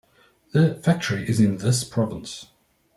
[0.51, 2.47] The factory is in this province.